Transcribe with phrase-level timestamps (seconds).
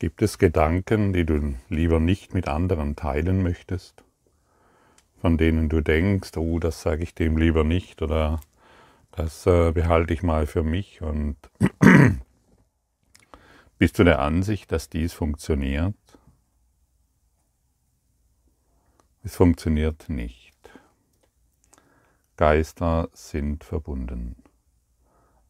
[0.00, 4.04] Gibt es Gedanken, die du lieber nicht mit anderen teilen möchtest?
[5.20, 8.40] Von denen du denkst, oh, das sage ich dem lieber nicht oder
[9.10, 11.36] das äh, behalte ich mal für mich und
[13.78, 15.96] bist du der Ansicht, dass dies funktioniert?
[19.24, 20.56] Es funktioniert nicht.
[22.36, 24.36] Geister sind verbunden.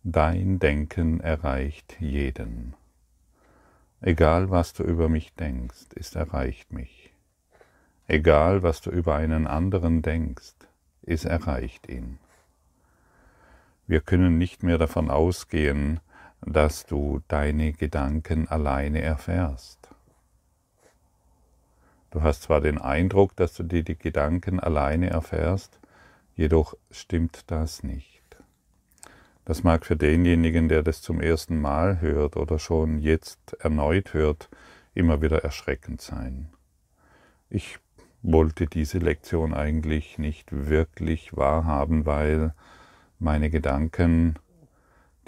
[0.03, 2.75] Dein Denken erreicht jeden.
[4.01, 7.12] Egal was du über mich denkst, es erreicht mich.
[8.06, 10.55] Egal was du über einen anderen denkst,
[11.02, 12.19] es erreicht ihn.
[13.89, 16.01] Wir können nicht mehr davon ausgehen,
[16.42, 19.89] dass du deine Gedanken alleine erfährst.
[22.11, 25.80] Du hast zwar den Eindruck, dass du dir die Gedanken alleine erfährst,
[26.37, 28.17] jedoch stimmt das nicht.
[29.48, 34.51] Das mag für denjenigen, der das zum ersten Mal hört oder schon jetzt erneut hört,
[34.93, 36.51] immer wieder erschreckend sein.
[37.48, 37.79] Ich
[38.20, 42.53] wollte diese Lektion eigentlich nicht wirklich wahrhaben, weil
[43.19, 44.34] meine Gedanken,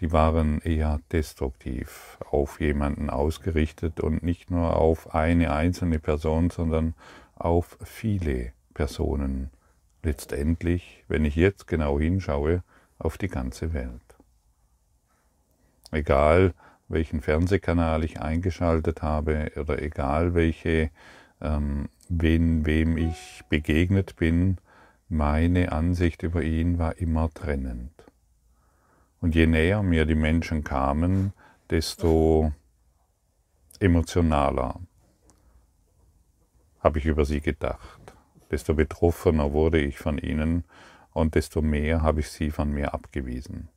[0.01, 6.93] die waren eher destruktiv auf jemanden ausgerichtet und nicht nur auf eine einzelne Person, sondern
[7.37, 9.49] auf viele Personen.
[10.03, 12.63] Letztendlich, wenn ich jetzt genau hinschaue,
[12.99, 14.10] auf die ganze Welt.
[15.91, 16.55] Egal
[16.89, 20.91] welchen Fernsehkanal ich eingeschaltet habe oder egal welche,
[21.41, 24.59] ähm, wen, wem ich begegnet bin,
[25.09, 27.93] meine Ansicht über ihn war immer trennend.
[29.21, 31.33] Und je näher mir die Menschen kamen,
[31.69, 32.53] desto
[33.79, 34.81] emotionaler
[36.81, 38.15] habe ich über sie gedacht,
[38.51, 40.65] desto betroffener wurde ich von ihnen
[41.13, 43.69] und desto mehr habe ich sie von mir abgewiesen.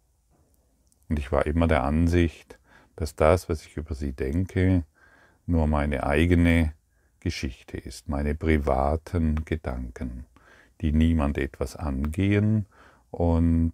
[1.13, 2.57] Und ich war immer der Ansicht,
[2.95, 4.83] dass das, was ich über sie denke,
[5.45, 6.73] nur meine eigene
[7.19, 10.25] Geschichte ist, meine privaten Gedanken,
[10.81, 12.65] die niemand etwas angehen
[13.11, 13.73] und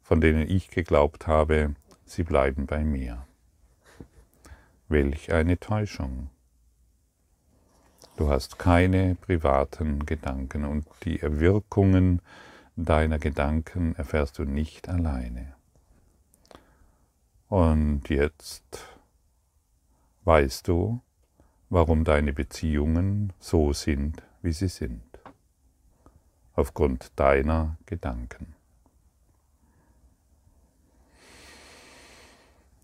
[0.00, 1.74] von denen ich geglaubt habe,
[2.06, 3.26] sie bleiben bei mir.
[4.88, 6.30] Welch eine Täuschung.
[8.16, 12.22] Du hast keine privaten Gedanken und die Wirkungen
[12.76, 15.59] deiner Gedanken erfährst du nicht alleine.
[17.50, 18.86] Und jetzt
[20.22, 21.00] weißt du,
[21.68, 25.02] warum deine Beziehungen so sind, wie sie sind.
[26.54, 28.54] Aufgrund deiner Gedanken.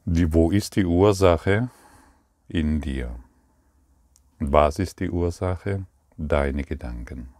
[0.04, 1.70] Die, wo ist die Ursache?
[2.48, 3.20] In dir.
[4.40, 5.86] Was ist die Ursache?
[6.16, 7.35] Deine Gedanken.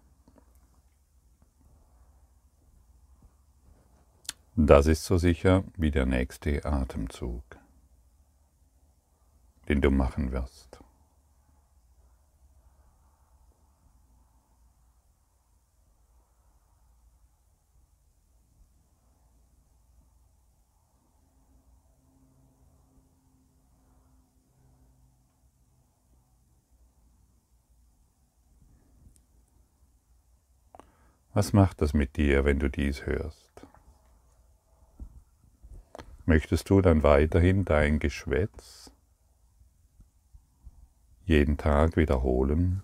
[4.59, 7.45] Das ist so sicher wie der nächste Atemzug,
[9.69, 10.81] den du machen wirst.
[31.35, 33.46] Was macht das mit dir, wenn du dies hörst?
[36.27, 38.91] Möchtest du dann weiterhin dein Geschwätz
[41.25, 42.83] jeden Tag wiederholen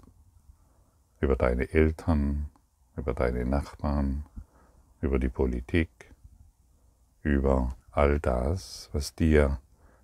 [1.21, 2.51] über deine Eltern,
[2.97, 4.25] über deine Nachbarn,
[5.01, 5.91] über die Politik,
[7.23, 9.59] über all das, was dir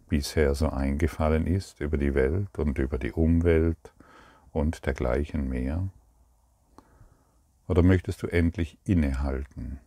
[0.08, 3.92] bisher so eingefallen ist, über die Welt und über die Umwelt
[4.52, 5.88] und dergleichen mehr?
[7.66, 9.78] Oder möchtest du endlich innehalten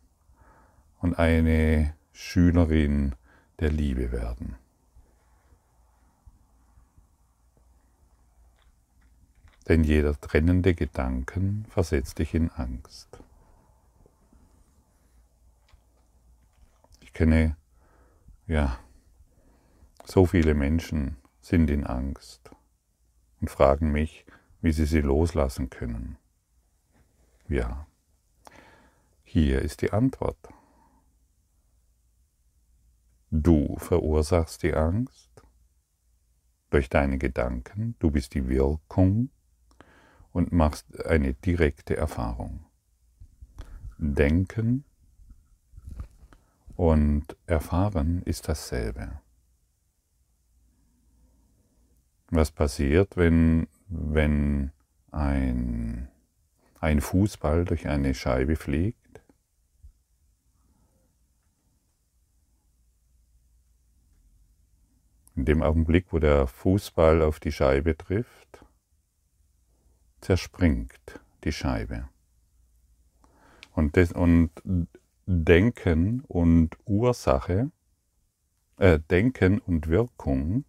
[1.00, 3.16] und eine Schülerin
[3.60, 4.56] der Liebe werden.
[9.68, 13.20] Denn jeder trennende Gedanken versetzt dich in Angst.
[17.02, 17.56] Ich kenne,
[18.48, 18.80] ja,
[20.06, 22.52] so viele Menschen sind in Angst
[23.40, 24.26] und fragen mich,
[24.62, 26.18] wie sie sie loslassen können.
[27.48, 27.86] Ja,
[29.24, 30.38] hier ist die Antwort.
[33.34, 35.42] Du verursachst die Angst
[36.70, 39.30] durch deine Gedanken, du bist die Wirkung
[40.34, 42.66] und machst eine direkte Erfahrung.
[43.98, 44.84] Denken
[46.76, 49.22] und erfahren ist dasselbe.
[52.32, 54.72] Was passiert, wenn, wenn
[55.12, 56.10] ein,
[56.82, 59.01] ein Fußball durch eine Scheibe fliegt?
[65.36, 68.66] In dem Augenblick, wo der Fußball auf die Scheibe trifft,
[70.20, 72.10] zerspringt die Scheibe.
[73.74, 74.52] Und, das, und
[75.26, 77.72] Denken und Ursache,
[78.78, 80.66] äh, Denken und Wirkung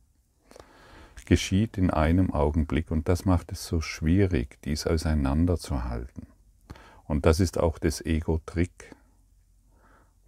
[1.25, 6.27] geschieht in einem Augenblick und das macht es so schwierig, dies auseinanderzuhalten.
[7.05, 8.95] Und das ist auch das Ego-Trick.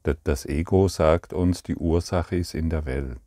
[0.03, 3.21] Das Ego sagt uns, die Ursache ist in der Welt,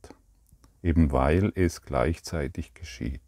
[0.84, 3.22] eben weil es gleichzeitig geschieht.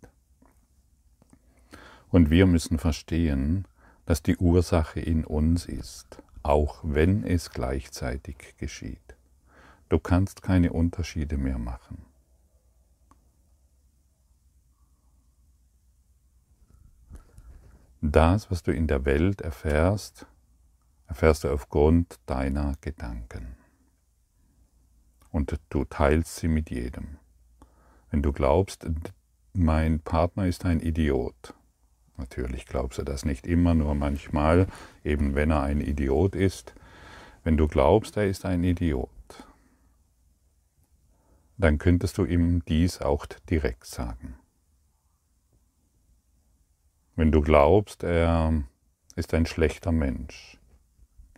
[2.10, 3.66] Und wir müssen verstehen,
[4.06, 9.16] dass die Ursache in uns ist, auch wenn es gleichzeitig geschieht.
[9.90, 12.06] Du kannst keine Unterschiede mehr machen.
[18.02, 20.26] Das, was du in der Welt erfährst,
[21.08, 23.58] erfährst du aufgrund deiner Gedanken.
[25.32, 27.18] Und du teilst sie mit jedem.
[28.12, 28.88] Wenn du glaubst,
[29.54, 31.54] mein Partner ist ein Idiot,
[32.18, 34.68] natürlich glaubst du das nicht immer, nur manchmal,
[35.04, 36.74] eben wenn er ein Idiot ist,
[37.44, 39.10] wenn du glaubst, er ist ein Idiot,
[41.58, 44.36] dann könntest du ihm dies auch direkt sagen.
[47.16, 48.64] Wenn du glaubst, er
[49.16, 50.58] ist ein schlechter Mensch,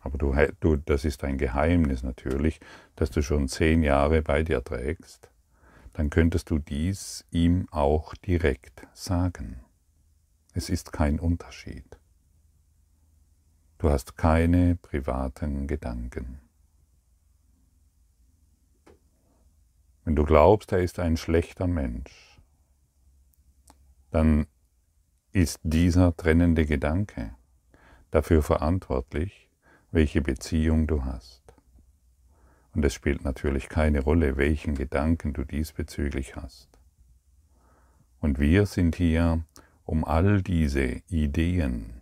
[0.01, 2.59] aber du, du, das ist ein Geheimnis natürlich,
[2.95, 5.30] dass du schon zehn Jahre bei dir trägst,
[5.93, 9.61] dann könntest du dies ihm auch direkt sagen.
[10.53, 11.97] Es ist kein Unterschied.
[13.77, 16.39] Du hast keine privaten Gedanken.
[20.03, 22.39] Wenn du glaubst, er ist ein schlechter Mensch,
[24.09, 24.47] dann
[25.31, 27.35] ist dieser trennende Gedanke
[28.11, 29.49] dafür verantwortlich,
[29.91, 31.40] welche Beziehung du hast.
[32.73, 36.69] Und es spielt natürlich keine Rolle, welchen Gedanken du diesbezüglich hast.
[38.19, 39.43] Und wir sind hier,
[39.83, 42.01] um all diese Ideen,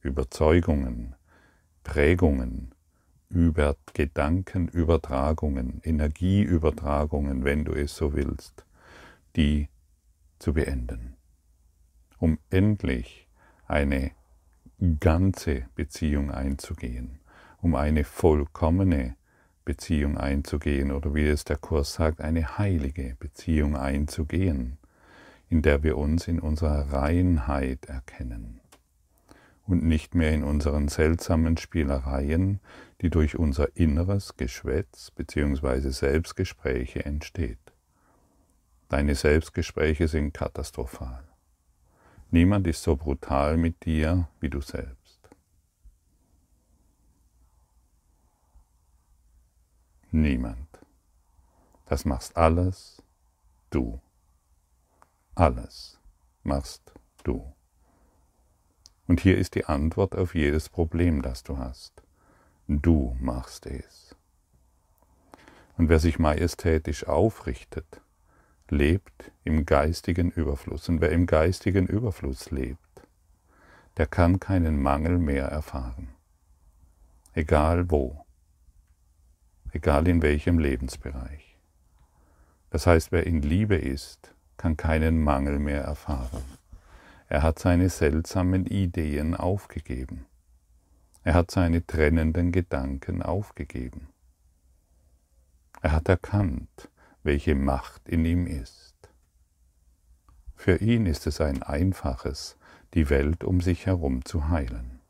[0.00, 1.14] Überzeugungen,
[1.84, 2.74] Prägungen,
[3.30, 8.66] über Gedankenübertragungen, Energieübertragungen, wenn du es so willst,
[9.36, 9.68] die
[10.38, 11.16] zu beenden
[12.22, 13.26] um endlich
[13.66, 14.12] eine
[15.00, 17.18] ganze Beziehung einzugehen,
[17.60, 19.16] um eine vollkommene
[19.64, 24.78] Beziehung einzugehen oder wie es der Kurs sagt, eine heilige Beziehung einzugehen,
[25.48, 28.60] in der wir uns in unserer Reinheit erkennen
[29.66, 32.60] und nicht mehr in unseren seltsamen Spielereien,
[33.00, 35.90] die durch unser inneres Geschwätz bzw.
[35.90, 37.58] Selbstgespräche entsteht.
[38.88, 41.24] Deine Selbstgespräche sind katastrophal.
[42.30, 45.01] Niemand ist so brutal mit dir wie du selbst.
[50.14, 50.68] Niemand.
[51.86, 53.02] Das machst alles
[53.70, 53.98] du.
[55.34, 55.98] Alles
[56.42, 56.92] machst
[57.24, 57.54] du.
[59.06, 62.02] Und hier ist die Antwort auf jedes Problem, das du hast.
[62.68, 64.14] Du machst es.
[65.78, 68.02] Und wer sich majestätisch aufrichtet,
[68.68, 70.90] lebt im geistigen Überfluss.
[70.90, 73.08] Und wer im geistigen Überfluss lebt,
[73.96, 76.10] der kann keinen Mangel mehr erfahren.
[77.32, 78.26] Egal wo,
[79.72, 81.58] egal in welchem Lebensbereich.
[82.70, 86.44] Das heißt, wer in Liebe ist, kann keinen Mangel mehr erfahren.
[87.28, 90.26] Er hat seine seltsamen Ideen aufgegeben.
[91.24, 94.08] Er hat seine trennenden Gedanken aufgegeben.
[95.80, 96.90] Er hat erkannt,
[97.22, 98.94] welche Macht in ihm ist.
[100.54, 102.56] Für ihn ist es ein einfaches,
[102.94, 105.00] die Welt um sich herum zu heilen,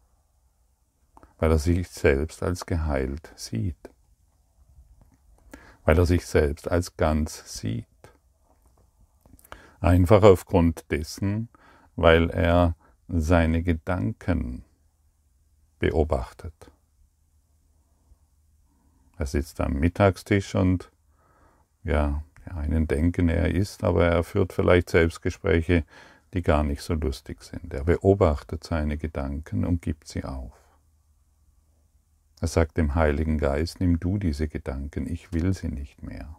[1.38, 3.91] weil er sich selbst als geheilt sieht,
[5.84, 7.86] weil er sich selbst als ganz sieht.
[9.80, 11.48] Einfach aufgrund dessen,
[11.96, 12.76] weil er
[13.08, 14.64] seine Gedanken
[15.78, 16.70] beobachtet.
[19.18, 20.90] Er sitzt am Mittagstisch und
[21.84, 25.84] ja, die einen denken, er ist, aber er führt vielleicht Selbstgespräche,
[26.32, 27.74] die gar nicht so lustig sind.
[27.74, 30.61] Er beobachtet seine Gedanken und gibt sie auf.
[32.42, 36.36] Er sagt dem Heiligen Geist, nimm du diese Gedanken, ich will sie nicht mehr.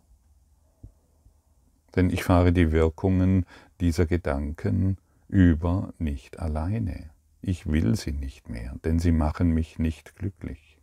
[1.95, 3.45] Denn ich fahre die Wirkungen
[3.79, 4.98] dieser Gedanken
[5.29, 7.10] über nicht alleine.
[7.41, 10.77] Ich will sie nicht mehr, denn sie machen mich nicht glücklich.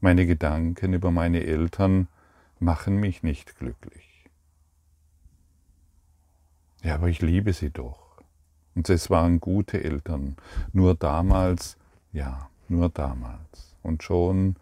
[0.00, 2.06] Meine Gedanken über meine Eltern
[2.58, 4.26] machen mich nicht glücklich.
[6.82, 8.20] Ja, aber ich liebe sie doch.
[8.74, 10.36] Und es waren gute Eltern.
[10.74, 11.78] Nur damals,
[12.12, 13.77] ja, nur damals.
[13.88, 14.56] Und schon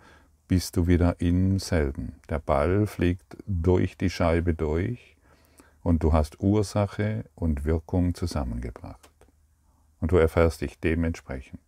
[0.47, 2.15] bist du wieder im selben.
[2.31, 5.17] Der Ball fliegt durch die Scheibe durch
[5.83, 9.11] und du hast Ursache und Wirkung zusammengebracht.
[10.01, 11.61] Und du erfährst dich dementsprechend.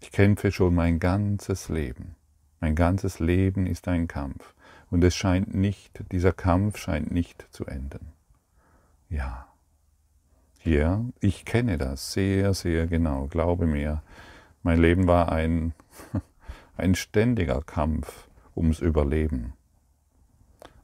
[0.00, 2.16] Ich kämpfe schon mein ganzes Leben.
[2.60, 4.54] Mein ganzes Leben ist ein Kampf.
[4.90, 8.12] Und es scheint nicht, dieser Kampf scheint nicht zu enden.
[9.08, 9.47] Ja.
[10.64, 13.26] Ja, ich kenne das sehr, sehr genau.
[13.28, 14.02] Glaube mir,
[14.62, 15.72] mein Leben war ein,
[16.76, 19.52] ein ständiger Kampf ums Überleben.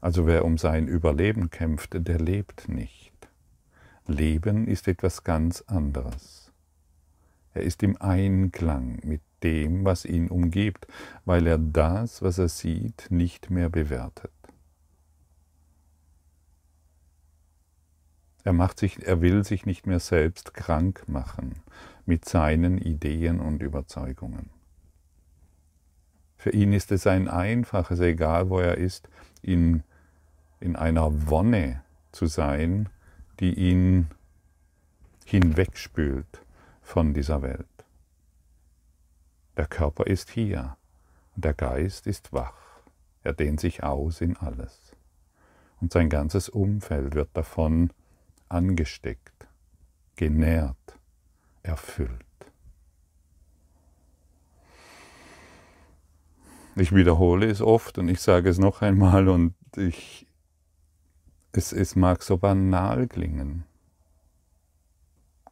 [0.01, 3.13] Also wer um sein Überleben kämpft, der lebt nicht.
[4.07, 6.53] Leben ist etwas ganz anderes.
[7.55, 10.87] Er ist im Einklang mit dem, was ihn umgibt,
[11.25, 14.33] weil er das, was er sieht, nicht mehr bewertet.
[18.45, 21.63] Er, macht sich, er will sich nicht mehr selbst krank machen
[22.05, 24.51] mit seinen Ideen und Überzeugungen.
[26.37, 29.09] Für ihn ist es ein einfaches, egal wo er ist,
[29.41, 29.83] in,
[30.61, 31.83] in einer Wonne
[32.13, 32.91] zu sein,
[33.41, 34.09] die ihn
[35.25, 36.43] hinwegspült
[36.83, 37.67] von dieser Welt.
[39.57, 40.77] Der Körper ist hier
[41.35, 42.83] und der Geist ist wach.
[43.23, 44.95] Er dehnt sich aus in alles.
[45.81, 47.91] Und sein ganzes Umfeld wird davon
[48.55, 49.47] angesteckt,
[50.17, 50.99] genährt,
[51.63, 52.11] erfüllt.
[56.77, 60.27] Ich wiederhole es oft und ich sage es noch einmal und ich,
[61.53, 63.65] es, es mag so banal klingen.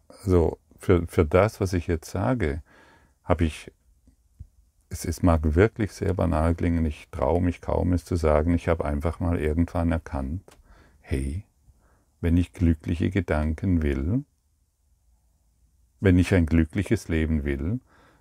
[0.09, 2.62] Also für, für das, was ich jetzt sage,
[3.23, 3.71] habe ich,
[4.88, 8.68] es, es mag wirklich sehr banal klingen, ich traue mich kaum es zu sagen, ich
[8.68, 10.42] habe einfach mal irgendwann erkannt,
[11.00, 11.44] hey,
[12.23, 14.25] wenn ich glückliche Gedanken will,
[16.00, 17.81] wenn ich ein glückliches Leben will,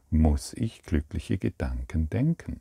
[0.10, 2.60] muss ich glückliche Gedanken denken.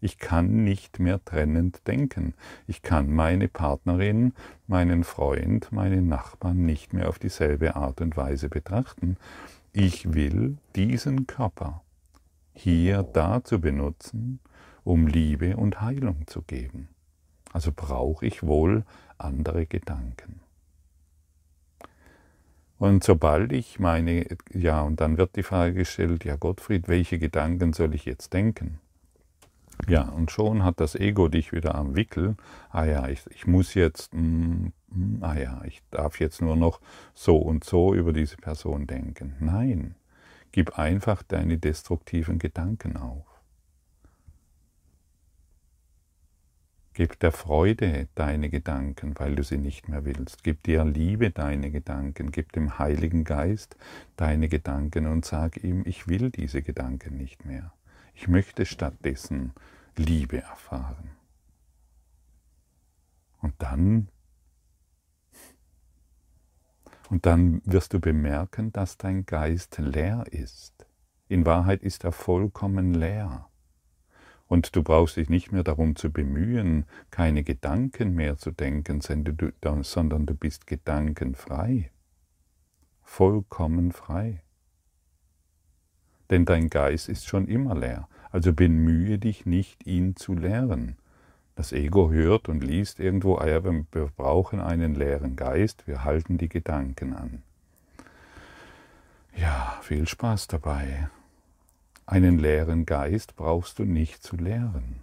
[0.00, 2.34] Ich kann nicht mehr trennend denken.
[2.66, 4.32] Ich kann meine Partnerin,
[4.66, 9.16] meinen Freund, meinen Nachbarn nicht mehr auf dieselbe Art und Weise betrachten.
[9.72, 11.82] Ich will diesen Körper
[12.54, 14.40] hier dazu benutzen,
[14.84, 16.88] um Liebe und Heilung zu geben.
[17.52, 18.84] Also brauche ich wohl
[19.24, 20.40] andere Gedanken.
[22.78, 27.74] Und sobald ich meine, ja, und dann wird die Frage gestellt, ja Gottfried, welche Gedanken
[27.74, 28.80] soll ich jetzt denken?
[29.86, 32.36] Ja, und schon hat das Ego dich wieder am Wickel.
[32.70, 36.80] Ah ja, ich, ich muss jetzt, mm, mm, ah ja, ich darf jetzt nur noch
[37.14, 39.36] so und so über diese Person denken.
[39.40, 39.94] Nein,
[40.52, 43.29] gib einfach deine destruktiven Gedanken auf.
[47.00, 50.44] Gib der Freude deine Gedanken, weil du sie nicht mehr willst.
[50.44, 52.30] Gib dir Liebe deine Gedanken.
[52.30, 53.74] Gib dem Heiligen Geist
[54.16, 57.72] deine Gedanken und sag ihm, ich will diese Gedanken nicht mehr.
[58.12, 59.54] Ich möchte stattdessen
[59.96, 61.12] Liebe erfahren.
[63.40, 64.10] Und dann,
[67.08, 70.84] und dann wirst du bemerken, dass dein Geist leer ist.
[71.28, 73.49] In Wahrheit ist er vollkommen leer.
[74.50, 80.26] Und du brauchst dich nicht mehr darum zu bemühen, keine Gedanken mehr zu denken, sondern
[80.26, 81.92] du bist gedankenfrei.
[83.04, 84.42] Vollkommen frei.
[86.30, 88.08] Denn dein Geist ist schon immer leer.
[88.32, 90.96] Also bemühe dich nicht, ihn zu leeren.
[91.54, 96.38] Das Ego hört und liest irgendwo, ah ja, wir brauchen einen leeren Geist, wir halten
[96.38, 97.42] die Gedanken an.
[99.36, 101.08] Ja, viel Spaß dabei.
[102.10, 104.96] Einen leeren Geist brauchst du nicht zu leeren.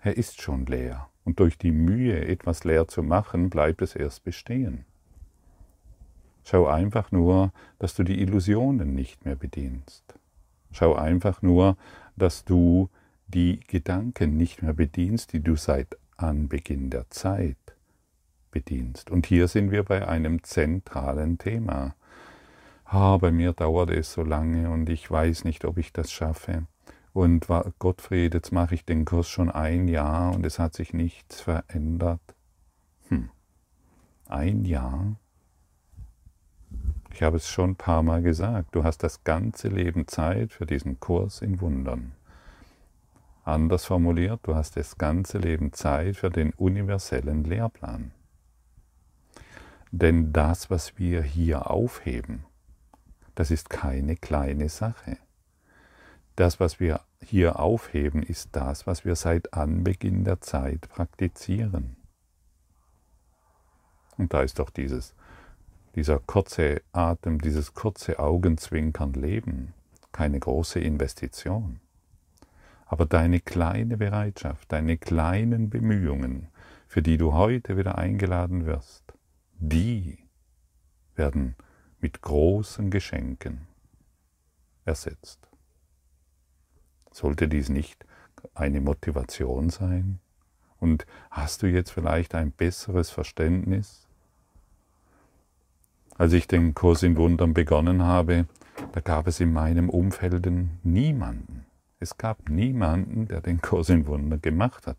[0.00, 4.22] Er ist schon leer, und durch die Mühe, etwas leer zu machen, bleibt es erst
[4.22, 4.84] bestehen.
[6.44, 10.04] Schau einfach nur, dass du die Illusionen nicht mehr bedienst.
[10.70, 11.76] Schau einfach nur,
[12.14, 12.90] dass du
[13.26, 17.74] die Gedanken nicht mehr bedienst, die du seit Anbeginn der Zeit
[18.52, 19.10] bedienst.
[19.10, 21.96] Und hier sind wir bei einem zentralen Thema
[22.94, 26.66] ah, bei mir dauert es so lange und ich weiß nicht, ob ich das schaffe.
[27.12, 27.46] Und
[27.78, 32.20] Gottfried, jetzt mache ich den Kurs schon ein Jahr und es hat sich nichts verändert.
[33.08, 33.30] Hm.
[34.28, 35.16] Ein Jahr?
[37.12, 40.66] Ich habe es schon ein paar Mal gesagt, du hast das ganze Leben Zeit für
[40.66, 42.12] diesen Kurs in Wundern.
[43.44, 48.12] Anders formuliert, du hast das ganze Leben Zeit für den universellen Lehrplan.
[49.92, 52.44] Denn das, was wir hier aufheben,
[53.34, 55.18] das ist keine kleine Sache.
[56.36, 61.96] Das, was wir hier aufheben, ist das, was wir seit Anbeginn der Zeit praktizieren.
[64.16, 65.14] Und da ist doch dieses,
[65.94, 69.74] dieser kurze Atem, dieses kurze Augenzwinkern Leben
[70.14, 71.80] keine große Investition.
[72.86, 76.48] Aber deine kleine Bereitschaft, deine kleinen Bemühungen,
[76.86, 79.02] für die du heute wieder eingeladen wirst,
[79.58, 80.18] die
[81.16, 81.56] werden
[82.04, 83.66] mit großen Geschenken
[84.84, 85.48] ersetzt.
[87.10, 88.04] Sollte dies nicht
[88.52, 90.18] eine Motivation sein?
[90.78, 94.06] Und hast du jetzt vielleicht ein besseres Verständnis?
[96.18, 98.48] Als ich den Kurs in Wundern begonnen habe,
[98.92, 100.46] da gab es in meinem Umfeld
[100.82, 101.64] niemanden.
[102.00, 104.98] Es gab niemanden, der den Kurs in Wundern gemacht hat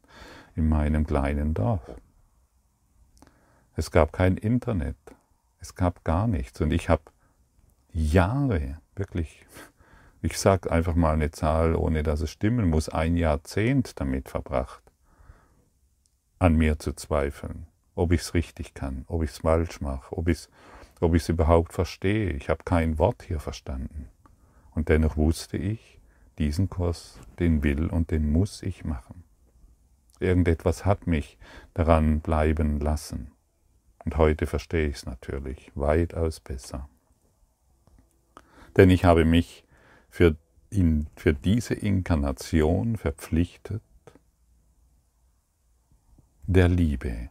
[0.56, 1.88] in meinem kleinen Dorf.
[3.76, 4.98] Es gab kein Internet.
[5.66, 6.62] Es gab gar nichts.
[6.62, 7.02] Und ich habe
[7.92, 9.48] Jahre, wirklich,
[10.22, 14.84] ich sage einfach mal eine Zahl, ohne dass es stimmen muss, ein Jahrzehnt damit verbracht,
[16.38, 20.28] an mir zu zweifeln, ob ich es richtig kann, ob ich es falsch mache, ob
[20.28, 20.50] ich es
[21.02, 22.30] ob überhaupt verstehe.
[22.30, 24.10] Ich habe kein Wort hier verstanden.
[24.70, 26.00] Und dennoch wusste ich,
[26.38, 29.24] diesen Kurs, den will und den muss ich machen.
[30.20, 31.40] Irgendetwas hat mich
[31.74, 33.32] daran bleiben lassen.
[34.06, 36.88] Und heute verstehe ich es natürlich weitaus besser.
[38.78, 39.66] Denn ich habe mich
[40.10, 40.38] für,
[40.70, 43.82] in, für diese Inkarnation verpflichtet,
[46.48, 47.30] der Liebe,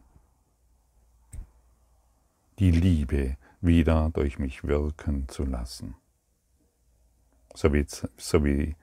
[2.59, 5.95] die Liebe wieder durch mich wirken zu lassen,
[7.53, 7.85] so wie,
[8.17, 8.75] so wie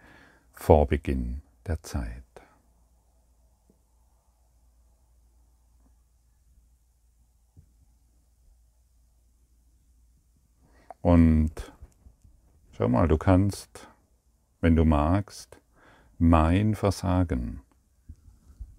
[0.53, 2.32] vor Beginn der Zeit.
[11.03, 11.73] Und
[12.73, 13.89] schau mal, du kannst,
[14.61, 15.59] wenn du magst,
[16.19, 17.61] mein Versagen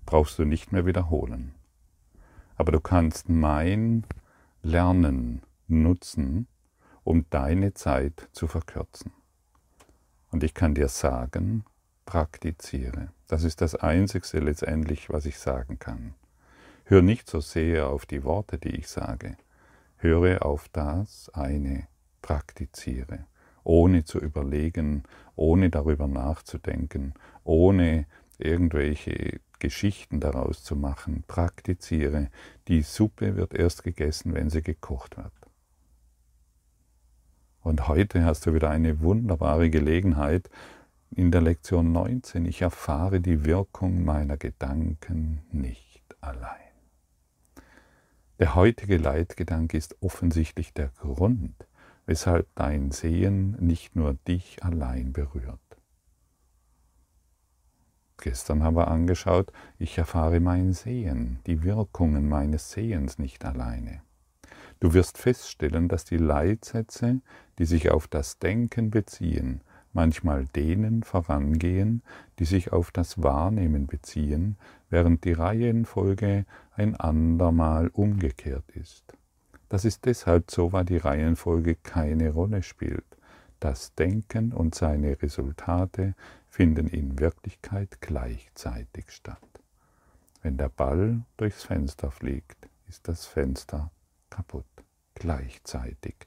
[0.05, 1.53] brauchst du nicht mehr wiederholen.
[2.55, 4.05] Aber du kannst mein
[4.61, 6.47] Lernen nutzen,
[7.03, 9.11] um deine Zeit zu verkürzen.
[10.31, 11.65] Und ich kann dir sagen,
[12.05, 13.09] praktiziere.
[13.27, 16.13] Das ist das Einzigste letztendlich, was ich sagen kann.
[16.85, 19.35] Hör nicht so sehr auf die Worte, die ich sage.
[19.97, 21.87] Höre auf das eine
[22.23, 23.27] praktiziere,
[23.63, 25.03] ohne zu überlegen,
[25.35, 28.07] ohne darüber nachzudenken, ohne
[28.39, 31.23] irgendwelche Geschichten daraus zu machen.
[31.27, 32.29] Praktiziere.
[32.67, 35.31] Die Suppe wird erst gegessen, wenn sie gekocht wird.
[37.61, 40.49] Und heute hast du wieder eine wunderbare Gelegenheit
[41.11, 42.45] in der Lektion 19.
[42.45, 46.59] Ich erfahre die Wirkung meiner Gedanken nicht allein.
[48.39, 51.55] Der heutige Leitgedanke ist offensichtlich der Grund,
[52.05, 55.59] weshalb dein Sehen nicht nur dich allein berührt.
[58.17, 64.01] Gestern haben wir angeschaut, ich erfahre mein Sehen, die Wirkungen meines Sehens nicht alleine.
[64.79, 67.21] Du wirst feststellen, dass die Leitsätze,
[67.57, 69.61] die sich auf das Denken beziehen,
[69.93, 72.01] manchmal denen vorangehen,
[72.39, 74.57] die sich auf das Wahrnehmen beziehen,
[74.89, 79.17] während die Reihenfolge ein andermal umgekehrt ist.
[79.73, 83.17] Das ist deshalb so, weil die Reihenfolge keine Rolle spielt.
[83.59, 86.13] Das Denken und seine Resultate
[86.47, 89.41] finden in Wirklichkeit gleichzeitig statt.
[90.43, 93.89] Wenn der Ball durchs Fenster fliegt, ist das Fenster
[94.29, 94.67] kaputt.
[95.15, 96.17] Gleichzeitig.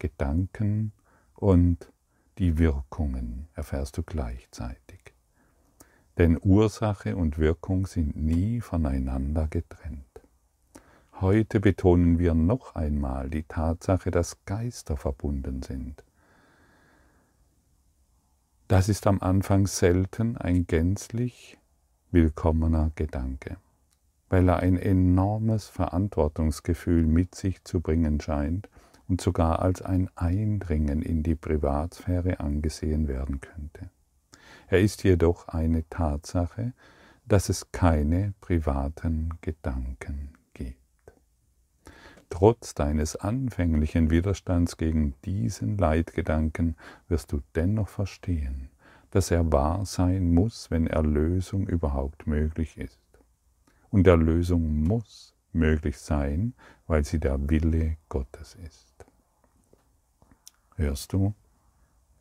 [0.00, 0.90] Gedanken
[1.36, 1.92] und
[2.38, 5.14] die Wirkungen erfährst du gleichzeitig.
[6.18, 10.09] Denn Ursache und Wirkung sind nie voneinander getrennt.
[11.20, 16.02] Heute betonen wir noch einmal die Tatsache, dass Geister verbunden sind.
[18.68, 21.58] Das ist am Anfang selten ein gänzlich
[22.10, 23.58] willkommener Gedanke,
[24.30, 28.70] weil er ein enormes Verantwortungsgefühl mit sich zu bringen scheint
[29.06, 33.90] und sogar als ein Eindringen in die Privatsphäre angesehen werden könnte.
[34.68, 36.72] Er ist jedoch eine Tatsache,
[37.26, 40.39] dass es keine privaten Gedanken
[42.30, 46.76] Trotz deines anfänglichen Widerstands gegen diesen Leitgedanken
[47.08, 48.70] wirst du dennoch verstehen,
[49.10, 53.00] dass er wahr sein muss, wenn Erlösung überhaupt möglich ist.
[53.90, 56.54] Und Erlösung muss möglich sein,
[56.86, 59.04] weil sie der Wille Gottes ist.
[60.76, 61.34] Hörst du?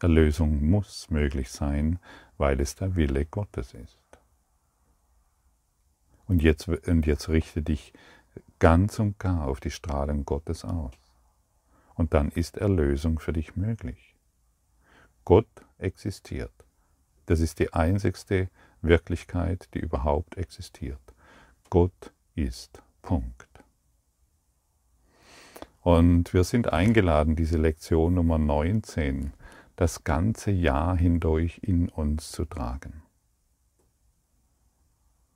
[0.02, 2.00] Erlösung muss möglich sein,
[2.38, 4.00] weil es der Wille Gottes ist.
[6.28, 7.94] Und jetzt, und jetzt richte dich
[8.60, 10.94] ganz und gar auf die Strahlen Gottes aus.
[11.96, 14.16] Und dann ist Erlösung für dich möglich.
[15.26, 16.54] Gott existiert.
[17.26, 18.50] Das ist die einzigste
[18.82, 21.02] Wirklichkeit, die überhaupt existiert.
[21.70, 22.82] Gott ist.
[23.02, 23.48] Punkt.
[25.82, 29.34] Und wir sind eingeladen, diese Lektion Nummer 19
[29.76, 33.02] das ganze Jahr hindurch in uns zu tragen.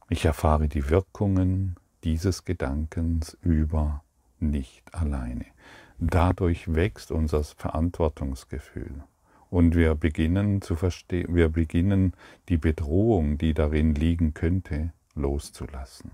[0.09, 4.03] Ich erfahre die Wirkungen dieses Gedankens über
[4.39, 5.45] nicht alleine.
[5.99, 9.03] Dadurch wächst unser Verantwortungsgefühl
[9.49, 12.13] und wir beginnen zu verstehen, wir beginnen
[12.49, 16.11] die Bedrohung, die darin liegen könnte, loszulassen.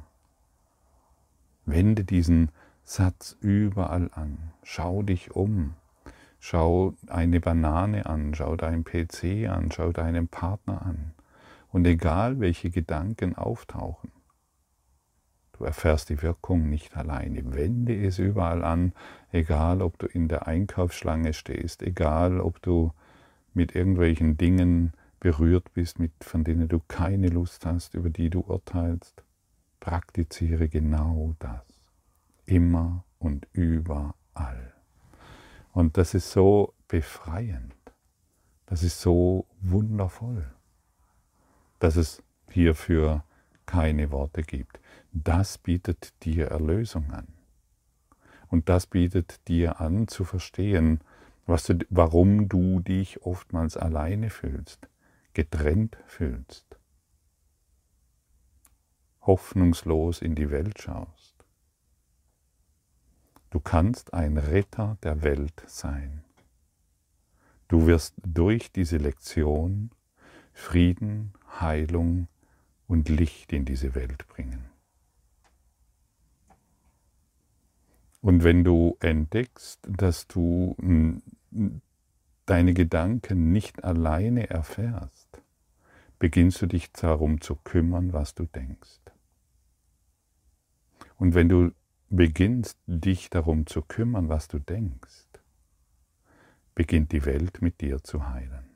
[1.66, 2.52] Wende diesen
[2.84, 4.52] Satz überall an.
[4.64, 5.76] Schau dich um.
[6.40, 11.14] Schau eine Banane an, schau deinen PC an, schau deinen Partner an.
[11.72, 14.12] Und egal welche Gedanken auftauchen,
[15.60, 17.54] du erfährst die Wirkung nicht alleine.
[17.54, 18.94] Wende es überall an,
[19.32, 22.94] egal ob du in der Einkaufsschlange stehst, egal ob du
[23.54, 28.40] mit irgendwelchen Dingen berührt bist, mit, von denen du keine Lust hast, über die du
[28.42, 29.24] urteilst.
[29.80, 31.62] Praktiziere genau das.
[32.46, 34.74] Immer und überall.
[35.74, 37.76] Und das ist so befreiend.
[38.66, 40.46] Das ist so wundervoll
[41.80, 43.24] dass es hierfür
[43.66, 44.79] keine Worte gibt.
[45.12, 47.28] Das bietet dir Erlösung an.
[48.48, 51.02] Und das bietet dir an zu verstehen,
[51.46, 54.88] was du, warum du dich oftmals alleine fühlst,
[55.34, 56.80] getrennt fühlst,
[59.22, 61.36] hoffnungslos in die Welt schaust.
[63.50, 66.24] Du kannst ein Retter der Welt sein.
[67.68, 69.92] Du wirst durch diese Lektion
[70.54, 72.28] Frieden, Heilung
[72.88, 74.70] und Licht in diese Welt bringen.
[78.22, 80.76] Und wenn du entdeckst, dass du
[82.46, 85.42] deine Gedanken nicht alleine erfährst,
[86.20, 89.00] beginnst du dich darum zu kümmern, was du denkst.
[91.18, 91.72] Und wenn du
[92.10, 95.28] beginnst, dich darum zu kümmern, was du denkst,
[96.76, 98.70] beginnt die Welt mit dir zu heilen.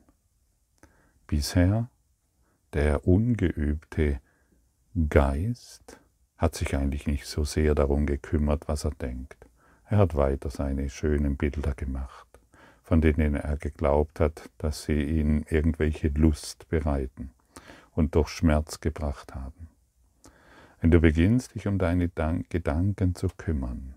[1.26, 1.90] Bisher
[2.72, 4.20] der ungeübte
[5.08, 6.00] Geist
[6.36, 9.46] hat sich eigentlich nicht so sehr darum gekümmert, was er denkt.
[9.86, 12.26] Er hat weiter seine schönen Bilder gemacht,
[12.82, 17.30] von denen er geglaubt hat, dass sie ihm irgendwelche Lust bereiten
[17.92, 19.68] und doch Schmerz gebracht haben.
[20.80, 23.94] Wenn du beginnst, dich um deine Gedanken zu kümmern,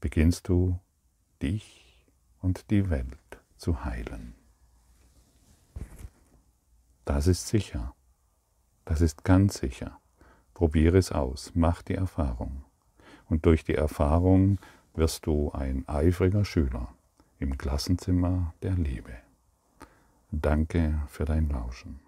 [0.00, 0.78] beginnst du
[1.42, 2.06] dich
[2.40, 4.34] und die Welt zu heilen.
[7.04, 7.94] Das ist sicher.
[8.84, 9.97] Das ist ganz sicher.
[10.58, 12.64] Probiere es aus, mach die Erfahrung.
[13.28, 14.58] Und durch die Erfahrung
[14.92, 16.88] wirst du ein eifriger Schüler
[17.38, 19.12] im Klassenzimmer der Liebe.
[20.32, 22.07] Danke für dein Lauschen.